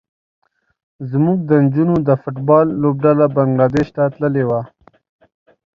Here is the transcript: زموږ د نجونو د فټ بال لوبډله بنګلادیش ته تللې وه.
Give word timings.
زموږ 1.11 1.37
د 1.49 1.51
نجونو 1.63 1.95
د 2.07 2.09
فټ 2.21 2.37
بال 2.47 2.67
لوبډله 2.81 3.25
بنګلادیش 3.35 3.87
ته 3.95 4.03
تللې 4.15 4.43
وه. 4.49 4.61